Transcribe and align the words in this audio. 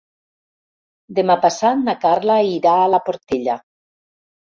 Demà 1.19 1.35
passat 1.43 1.83
na 1.89 1.95
Carla 2.05 2.37
irà 2.53 2.73
a 2.87 2.87
la 2.95 3.01
Portella. 3.11 3.59